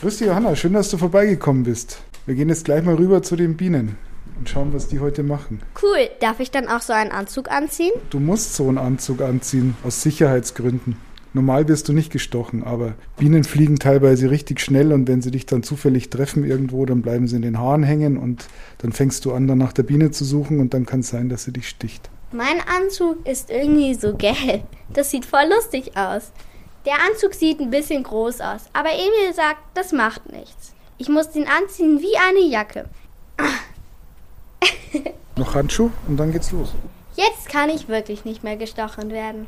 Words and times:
Grüß 0.00 0.16
dich, 0.16 0.28
Johanna. 0.28 0.56
Schön, 0.56 0.72
dass 0.72 0.88
du 0.88 0.96
vorbeigekommen 0.96 1.64
bist. 1.64 2.00
Wir 2.24 2.34
gehen 2.34 2.48
jetzt 2.48 2.64
gleich 2.64 2.82
mal 2.82 2.94
rüber 2.94 3.22
zu 3.22 3.36
den 3.36 3.58
Bienen 3.58 3.98
und 4.38 4.48
schauen, 4.48 4.72
was 4.72 4.88
die 4.88 4.98
heute 4.98 5.22
machen. 5.22 5.60
Cool. 5.82 6.08
Darf 6.20 6.40
ich 6.40 6.50
dann 6.50 6.68
auch 6.68 6.80
so 6.80 6.94
einen 6.94 7.10
Anzug 7.10 7.50
anziehen? 7.50 7.92
Du 8.08 8.18
musst 8.18 8.54
so 8.54 8.66
einen 8.66 8.78
Anzug 8.78 9.20
anziehen, 9.20 9.76
aus 9.84 10.00
Sicherheitsgründen. 10.00 10.96
Normal 11.34 11.68
wirst 11.68 11.86
du 11.90 11.92
nicht 11.92 12.10
gestochen, 12.10 12.64
aber 12.64 12.94
Bienen 13.18 13.44
fliegen 13.44 13.78
teilweise 13.78 14.30
richtig 14.30 14.60
schnell 14.60 14.94
und 14.94 15.06
wenn 15.06 15.20
sie 15.20 15.32
dich 15.32 15.44
dann 15.44 15.62
zufällig 15.62 16.08
treffen 16.08 16.44
irgendwo, 16.44 16.86
dann 16.86 17.02
bleiben 17.02 17.28
sie 17.28 17.36
in 17.36 17.42
den 17.42 17.58
Haaren 17.58 17.82
hängen 17.82 18.16
und 18.16 18.46
dann 18.78 18.92
fängst 18.92 19.26
du 19.26 19.34
an, 19.34 19.48
dann 19.48 19.58
nach 19.58 19.74
der 19.74 19.82
Biene 19.82 20.12
zu 20.12 20.24
suchen 20.24 20.60
und 20.60 20.72
dann 20.72 20.86
kann 20.86 21.00
es 21.00 21.08
sein, 21.08 21.28
dass 21.28 21.44
sie 21.44 21.52
dich 21.52 21.68
sticht. 21.68 22.08
Mein 22.32 22.62
Anzug 22.66 23.26
ist 23.26 23.50
irgendwie 23.50 23.92
so 23.92 24.14
gelb. 24.16 24.62
Das 24.94 25.10
sieht 25.10 25.26
voll 25.26 25.44
lustig 25.54 25.94
aus. 25.94 26.32
Der 26.86 26.94
Anzug 26.94 27.34
sieht 27.34 27.60
ein 27.60 27.70
bisschen 27.70 28.02
groß 28.02 28.40
aus, 28.40 28.62
aber 28.72 28.90
Emil 28.90 29.34
sagt, 29.34 29.60
das 29.74 29.92
macht 29.92 30.32
nichts. 30.32 30.72
Ich 30.96 31.08
muss 31.08 31.30
den 31.30 31.46
anziehen 31.46 32.00
wie 32.00 32.16
eine 32.16 32.40
Jacke. 32.40 32.88
Noch 35.36 35.54
Handschuh 35.54 35.90
und 36.08 36.16
dann 36.16 36.32
geht's 36.32 36.52
los. 36.52 36.74
Jetzt 37.16 37.48
kann 37.48 37.68
ich 37.68 37.88
wirklich 37.88 38.24
nicht 38.24 38.42
mehr 38.44 38.56
gestochen 38.56 39.10
werden. 39.10 39.46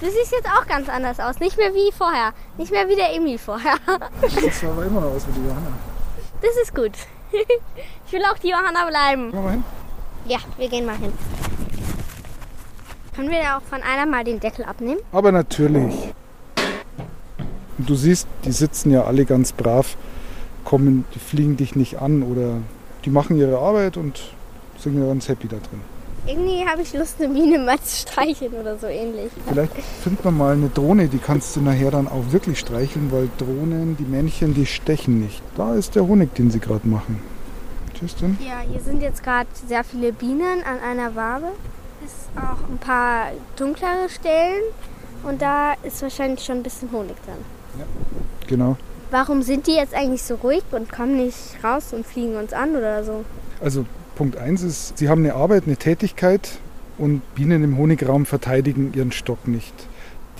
Du 0.00 0.06
siehst 0.06 0.32
jetzt 0.32 0.48
auch 0.48 0.66
ganz 0.66 0.88
anders 0.88 1.18
aus. 1.18 1.40
Nicht 1.40 1.58
mehr 1.58 1.74
wie 1.74 1.92
vorher. 1.92 2.32
Nicht 2.56 2.70
mehr 2.70 2.88
wie 2.88 2.94
der 2.94 3.14
Emil 3.14 3.38
vorher. 3.38 3.74
Das 4.20 4.60
sah 4.60 4.68
aber 4.68 4.84
immer 4.84 5.00
noch 5.00 5.12
aus 5.12 5.26
wie 5.26 5.32
die 5.32 5.46
Johanna. 5.46 5.72
Das 6.40 6.56
ist 6.62 6.74
gut. 6.74 6.92
Ich 8.06 8.12
will 8.14 8.22
auch 8.24 8.38
die 8.38 8.48
Johanna 8.48 8.86
bleiben. 8.86 9.30
Geh 9.30 9.38
mal 9.38 9.50
hin. 9.50 9.64
Ja, 10.24 10.38
wir 10.56 10.68
gehen 10.70 10.86
mal 10.86 10.96
hin. 10.96 11.12
Können 13.18 13.30
wir 13.30 13.42
da 13.42 13.58
auch 13.58 13.62
von 13.62 13.82
einer 13.82 14.06
mal 14.06 14.22
den 14.22 14.38
Deckel 14.38 14.64
abnehmen? 14.64 15.00
Aber 15.10 15.32
natürlich. 15.32 16.14
Und 17.76 17.90
du 17.90 17.96
siehst, 17.96 18.28
die 18.44 18.52
sitzen 18.52 18.92
ja 18.92 19.02
alle 19.02 19.24
ganz 19.24 19.50
brav, 19.50 19.96
kommen, 20.64 21.04
die 21.16 21.18
fliegen 21.18 21.56
dich 21.56 21.74
nicht 21.74 22.00
an 22.00 22.22
oder 22.22 22.58
die 23.04 23.10
machen 23.10 23.36
ihre 23.36 23.58
Arbeit 23.58 23.96
und 23.96 24.20
sind 24.78 25.00
ja 25.00 25.04
ganz 25.08 25.26
happy 25.28 25.48
da 25.48 25.56
drin. 25.56 25.80
Irgendwie 26.28 26.64
habe 26.64 26.82
ich 26.82 26.94
Lust, 26.94 27.16
eine 27.20 27.34
Biene 27.34 27.58
mal 27.58 27.80
zu 27.80 28.02
streicheln 28.02 28.52
oder 28.52 28.78
so 28.78 28.86
ähnlich. 28.86 29.32
Vielleicht 29.48 29.72
findet 30.00 30.24
man 30.24 30.38
mal 30.38 30.52
eine 30.52 30.68
Drohne, 30.68 31.08
die 31.08 31.18
kannst 31.18 31.56
du 31.56 31.60
nachher 31.60 31.90
dann 31.90 32.06
auch 32.06 32.30
wirklich 32.30 32.60
streicheln, 32.60 33.10
weil 33.10 33.28
Drohnen, 33.36 33.96
die 33.96 34.04
Männchen, 34.04 34.54
die 34.54 34.64
stechen 34.64 35.18
nicht. 35.18 35.42
Da 35.56 35.74
ist 35.74 35.96
der 35.96 36.06
Honig, 36.06 36.36
den 36.36 36.52
sie 36.52 36.60
gerade 36.60 36.86
machen. 36.86 37.20
Tschüss 37.98 38.14
denn. 38.14 38.38
Ja, 38.46 38.60
hier 38.60 38.80
sind 38.80 39.02
jetzt 39.02 39.24
gerade 39.24 39.48
sehr 39.66 39.82
viele 39.82 40.12
Bienen 40.12 40.62
an 40.62 40.78
einer 40.78 41.16
Wabe. 41.16 41.48
Es 42.04 42.12
ist 42.12 42.28
auch 42.36 42.68
ein 42.68 42.78
paar 42.78 43.32
dunklere 43.56 44.08
Stellen 44.08 44.62
und 45.24 45.42
da 45.42 45.74
ist 45.82 46.00
wahrscheinlich 46.02 46.44
schon 46.44 46.58
ein 46.58 46.62
bisschen 46.62 46.90
Honig 46.92 47.16
dran. 47.24 47.38
Genau. 48.46 48.76
Warum 49.10 49.42
sind 49.42 49.66
die 49.66 49.74
jetzt 49.74 49.94
eigentlich 49.94 50.22
so 50.22 50.34
ruhig 50.36 50.62
und 50.70 50.92
kommen 50.92 51.16
nicht 51.16 51.36
raus 51.64 51.92
und 51.92 52.06
fliegen 52.06 52.36
uns 52.36 52.52
an 52.52 52.76
oder 52.76 53.02
so? 53.04 53.24
Also 53.60 53.86
Punkt 54.16 54.36
1 54.36 54.62
ist, 54.62 54.98
sie 54.98 55.08
haben 55.08 55.24
eine 55.24 55.34
Arbeit, 55.34 55.64
eine 55.66 55.76
Tätigkeit 55.76 56.58
und 56.98 57.22
Bienen 57.34 57.64
im 57.64 57.78
Honigraum 57.78 58.26
verteidigen 58.26 58.92
ihren 58.94 59.12
Stock 59.12 59.48
nicht. 59.48 59.74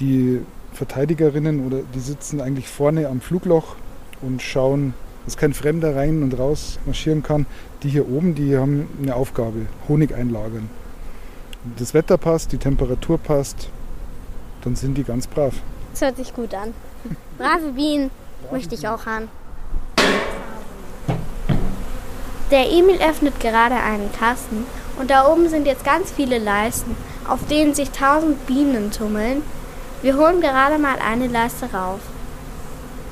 Die 0.00 0.40
Verteidigerinnen 0.72 1.66
oder 1.66 1.80
die 1.94 2.00
sitzen 2.00 2.40
eigentlich 2.40 2.68
vorne 2.68 3.08
am 3.08 3.20
Flugloch 3.20 3.76
und 4.20 4.42
schauen, 4.42 4.94
dass 5.24 5.36
kein 5.36 5.54
Fremder 5.54 5.96
rein 5.96 6.22
und 6.22 6.38
raus 6.38 6.78
marschieren 6.86 7.22
kann. 7.22 7.46
Die 7.82 7.88
hier 7.88 8.08
oben, 8.08 8.34
die 8.34 8.56
haben 8.56 8.88
eine 9.02 9.14
Aufgabe, 9.14 9.66
Honig 9.88 10.14
einlagern. 10.14 10.68
Das 11.76 11.94
Wetter 11.94 12.16
passt, 12.16 12.52
die 12.52 12.58
Temperatur 12.58 13.18
passt, 13.18 13.68
dann 14.62 14.76
sind 14.76 14.94
die 14.94 15.04
ganz 15.04 15.26
brav. 15.26 15.54
Das 15.92 16.02
hört 16.02 16.16
sich 16.16 16.34
gut 16.34 16.54
an. 16.54 16.74
Brave 17.36 17.72
Bienen 17.72 18.10
möchte 18.50 18.74
ich 18.74 18.86
auch 18.88 19.06
haben. 19.06 19.28
Der 22.50 22.70
Emil 22.70 22.98
öffnet 23.02 23.38
gerade 23.40 23.74
einen 23.74 24.10
Kasten 24.12 24.64
und 24.98 25.10
da 25.10 25.26
oben 25.30 25.48
sind 25.48 25.66
jetzt 25.66 25.84
ganz 25.84 26.10
viele 26.10 26.38
Leisten, 26.38 26.96
auf 27.28 27.46
denen 27.46 27.74
sich 27.74 27.90
tausend 27.90 28.46
Bienen 28.46 28.90
tummeln. 28.90 29.42
Wir 30.00 30.16
holen 30.16 30.40
gerade 30.40 30.78
mal 30.78 30.98
eine 30.98 31.26
Leiste 31.26 31.66
rauf. 31.72 32.00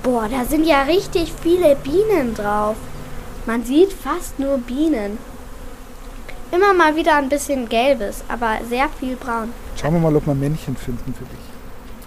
Boah, 0.02 0.28
da 0.28 0.44
sind 0.44 0.66
ja 0.66 0.82
richtig 0.82 1.32
viele 1.42 1.76
Bienen 1.76 2.34
drauf. 2.34 2.76
Man 3.44 3.64
sieht 3.64 3.92
fast 3.92 4.38
nur 4.38 4.58
Bienen. 4.58 5.18
Immer 6.52 6.74
mal 6.74 6.94
wieder 6.94 7.16
ein 7.16 7.28
bisschen 7.28 7.68
gelbes, 7.68 8.22
aber 8.28 8.58
sehr 8.68 8.88
viel 8.88 9.16
braun. 9.16 9.52
Schauen 9.76 9.94
wir 9.94 10.00
mal, 10.00 10.14
ob 10.14 10.26
wir 10.26 10.34
Männchen 10.34 10.76
finden 10.76 11.12
für 11.12 11.24
dich. 11.24 11.56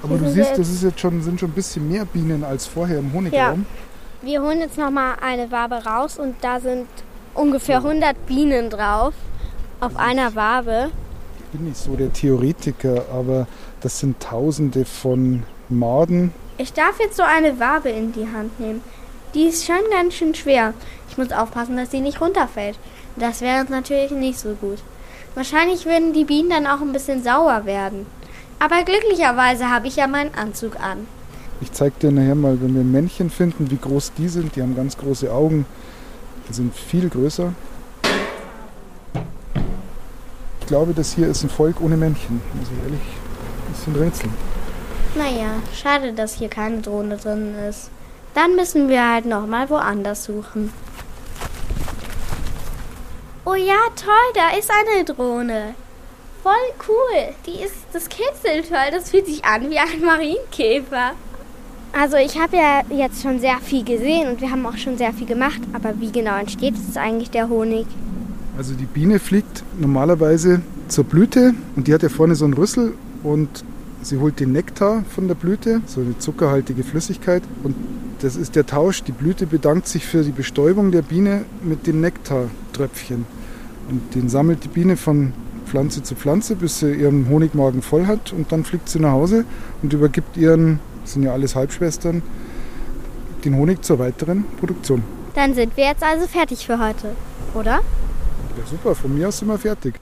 Aber 0.02 0.18
Hier 0.18 0.28
du 0.28 0.32
siehst, 0.32 0.58
das 0.58 0.70
ist 0.70 0.84
jetzt 0.84 1.00
schon, 1.00 1.22
sind 1.22 1.40
schon 1.40 1.50
ein 1.50 1.54
bisschen 1.54 1.90
mehr 1.90 2.06
Bienen 2.06 2.44
als 2.44 2.66
vorher 2.66 3.00
im 3.00 3.12
Honigraum. 3.12 3.66
Wir 4.22 4.42
holen 4.42 4.60
jetzt 4.60 4.78
noch 4.78 4.92
mal 4.92 5.16
eine 5.22 5.52
Wabe 5.52 5.76
raus 5.86 6.18
und 6.18 6.36
da 6.42 6.60
sind 6.60 6.88
ungefähr 7.34 7.78
100 7.78 8.26
Bienen 8.26 8.70
drauf 8.70 9.14
auf 9.80 9.96
einer 9.98 10.36
Wabe. 10.36 10.90
Ich 11.40 11.58
bin 11.58 11.68
nicht 11.68 11.78
so 11.78 11.96
der 11.96 12.12
Theoretiker, 12.12 13.06
aber 13.14 13.48
das 13.82 14.00
sind 14.00 14.20
Tausende 14.20 14.86
von 14.86 15.44
Maden. 15.70 16.34
Ich 16.58 16.74
darf 16.74 17.00
jetzt 17.00 17.16
so 17.18 17.24
eine 17.24 17.60
Wabe 17.60 17.90
in 17.90 18.12
die 18.12 18.28
Hand 18.28 18.60
nehmen. 18.60 18.82
Die 19.34 19.44
ist 19.44 19.66
schon 19.66 19.80
ganz 19.92 20.16
schön 20.16 20.36
schwer. 20.36 20.74
Ich 21.10 21.18
muss 21.18 21.32
aufpassen, 21.32 21.78
dass 21.78 21.92
sie 21.92 22.02
nicht 22.02 22.20
runterfällt. 22.20 22.78
Das 23.20 23.42
wäre 23.42 23.62
uns 23.62 23.70
natürlich 23.70 24.12
nicht 24.12 24.40
so 24.40 24.54
gut. 24.54 24.80
Wahrscheinlich 25.36 25.86
würden 25.86 26.14
die 26.14 26.24
Bienen 26.24 26.50
dann 26.50 26.68
auch 26.68 26.82
ein 26.82 26.94
bisschen 26.94 27.22
sauer 27.24 27.66
werden. 27.66 28.06
Aber 28.60 28.84
glücklicherweise 28.84 29.70
habe 29.70 29.88
ich 29.88 29.98
ja 29.98 30.08
meinen 30.08 30.34
Anzug 30.34 30.80
an. 30.80 31.08
Ich 31.62 31.72
zeige 31.74 31.96
dir 32.02 32.12
nachher 32.12 32.36
mal, 32.36 32.62
wenn 32.62 32.74
wir 32.76 32.84
Männchen 32.84 33.30
finden, 33.30 33.70
wie 33.70 33.78
groß 33.78 34.14
die 34.18 34.30
sind. 34.30 34.56
Die 34.56 34.62
haben 34.62 34.76
ganz 34.76 34.98
große 34.98 35.32
Augen. 35.32 35.66
Die 36.48 36.54
sind 36.54 36.74
viel 36.74 37.10
größer. 37.10 37.54
Ich 40.62 40.68
glaube, 40.68 40.94
das 40.94 41.14
hier 41.14 41.28
ist 41.28 41.44
ein 41.44 41.50
Volk 41.50 41.82
ohne 41.82 41.98
Männchen. 41.98 42.42
Muss 42.54 42.70
ich 42.72 42.84
ehrlich 42.84 43.02
ein 43.68 43.74
bisschen 43.74 43.96
rätseln. 43.96 44.34
Naja, 45.16 45.56
schade, 45.74 46.14
dass 46.14 46.36
hier 46.36 46.50
keine 46.50 46.82
Drohne 46.82 47.18
drin 47.18 47.56
ist. 47.68 47.90
Dann 48.34 48.56
müssen 48.56 48.88
wir 48.88 49.12
halt 49.12 49.26
nochmal 49.26 49.70
woanders 49.70 50.24
suchen. 50.24 50.72
Oh 53.50 53.56
ja, 53.56 53.80
toll, 53.96 54.14
da 54.36 54.56
ist 54.56 54.70
eine 54.70 55.04
Drohne. 55.04 55.74
Voll 56.44 56.54
cool. 56.88 57.34
Die 57.48 57.64
ist, 57.64 57.74
das 57.94 58.08
kitzelt 58.08 58.68
voll. 58.68 58.92
Das 58.92 59.10
fühlt 59.10 59.26
sich 59.26 59.44
an 59.44 59.72
wie 59.72 59.80
ein 59.80 60.06
Marienkäfer. 60.06 61.14
Also 61.92 62.18
ich 62.18 62.40
habe 62.40 62.58
ja 62.58 62.84
jetzt 62.96 63.24
schon 63.24 63.40
sehr 63.40 63.58
viel 63.58 63.84
gesehen 63.84 64.28
und 64.30 64.42
wir 64.42 64.52
haben 64.52 64.64
auch 64.68 64.78
schon 64.78 65.00
sehr 65.00 65.14
viel 65.14 65.26
gemacht. 65.26 65.62
Aber 65.74 66.00
wie 66.00 66.12
genau 66.12 66.38
entsteht 66.38 66.76
jetzt 66.76 66.96
eigentlich 66.96 67.32
der 67.32 67.50
Honig? 67.50 67.88
Also 68.56 68.76
die 68.76 68.86
Biene 68.86 69.18
fliegt 69.18 69.64
normalerweise 69.80 70.62
zur 70.88 71.06
Blüte 71.06 71.56
und 71.76 71.88
die 71.88 71.94
hat 71.96 72.04
ja 72.04 72.10
vorne 72.10 72.36
so 72.36 72.46
einen 72.46 72.54
Rüssel 72.54 72.94
und 73.24 73.64
sie 74.04 74.20
holt 74.20 74.40
den 74.40 74.52
Nektar 74.52 75.04
von 75.10 75.28
der 75.28 75.36
Blüte, 75.36 75.82
so 75.88 76.02
eine 76.02 76.16
zuckerhaltige 76.20 76.84
Flüssigkeit 76.84 77.42
und 77.64 77.76
das 78.22 78.36
ist 78.36 78.56
der 78.56 78.68
Tausch. 78.68 79.02
Die 79.02 79.12
Blüte 79.12 79.48
bedankt 79.48 79.88
sich 79.88 80.06
für 80.06 80.22
die 80.22 80.32
Bestäubung 80.32 80.92
der 80.92 81.02
Biene 81.02 81.46
mit 81.64 81.88
dem 81.88 82.00
Nektartröpfchen 82.02 83.39
und 83.90 84.16
den 84.16 84.30
sammelt 84.30 84.64
die 84.64 84.68
Biene 84.68 84.98
von 84.98 85.34
Pflanze 85.66 86.02
zu 86.04 86.16
Pflanze, 86.16 86.56
bis 86.56 86.80
sie 86.80 86.94
ihren 86.94 87.30
Honigmagen 87.30 87.82
voll 87.82 88.08
hat 88.08 88.34
und 88.34 88.52
dann 88.52 88.64
fliegt 88.64 88.90
sie 88.90 89.00
nach 89.00 89.12
Hause 89.12 89.46
und 89.82 89.94
übergibt 89.94 90.36
ihren, 90.38 90.80
das 91.04 91.14
sind 91.14 91.24
ja 91.24 91.32
alles 91.32 91.56
Halbschwestern, 91.56 92.24
den 93.46 93.56
Honig 93.56 93.84
zur 93.84 94.00
weiteren 94.00 94.46
Produktion. 94.60 95.04
Dann 95.36 95.54
sind 95.54 95.78
wir 95.78 95.86
jetzt 95.86 96.04
also 96.04 96.28
fertig 96.28 96.66
für 96.66 96.80
heute, 96.80 97.16
oder? 97.54 97.82
Ja 98.58 98.66
super, 98.70 98.96
von 98.96 99.16
mir 99.16 99.28
aus 99.28 99.38
sind 99.38 99.48
wir 99.48 99.58
fertig. 99.58 99.96